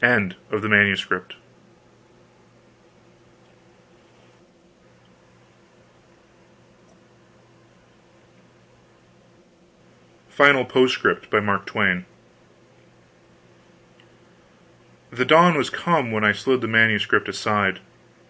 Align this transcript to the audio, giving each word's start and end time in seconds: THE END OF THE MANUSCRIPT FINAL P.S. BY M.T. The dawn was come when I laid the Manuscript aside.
THE 0.00 0.06
END 0.08 0.36
OF 0.50 0.60
THE 0.60 0.68
MANUSCRIPT 0.68 1.36
FINAL 10.28 10.66
P.S. 10.66 10.98
BY 11.30 11.38
M.T. 11.38 12.04
The 15.10 15.24
dawn 15.24 15.54
was 15.56 15.70
come 15.70 16.10
when 16.10 16.24
I 16.24 16.34
laid 16.46 16.60
the 16.60 16.68
Manuscript 16.68 17.26
aside. 17.26 17.80